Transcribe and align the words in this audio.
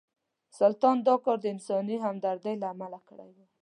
سلطان 0.59 0.97
دا 1.07 1.15
کار 1.25 1.37
د 1.41 1.45
انساني 1.55 1.95
همدردۍ 2.05 2.55
له 2.61 2.67
امله 2.73 2.99
کړی 3.09 3.29
و. 3.33 3.37